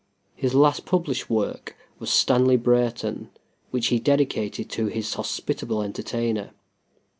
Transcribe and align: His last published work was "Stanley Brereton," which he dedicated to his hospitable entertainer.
His 0.33 0.55
last 0.55 0.87
published 0.87 1.29
work 1.29 1.75
was 1.99 2.09
"Stanley 2.09 2.57
Brereton," 2.57 3.29
which 3.69 3.89
he 3.89 3.99
dedicated 3.99 4.67
to 4.71 4.87
his 4.87 5.13
hospitable 5.13 5.83
entertainer. 5.83 6.53